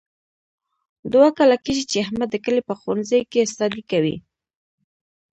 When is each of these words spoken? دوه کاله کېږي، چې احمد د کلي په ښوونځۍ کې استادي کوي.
دوه 1.13 1.27
کاله 1.37 1.57
کېږي، 1.65 1.83
چې 1.91 1.97
احمد 2.03 2.29
د 2.31 2.35
کلي 2.45 2.61
په 2.67 2.73
ښوونځۍ 2.79 3.21
کې 3.31 3.43
استادي 3.45 3.81
کوي. 3.91 4.15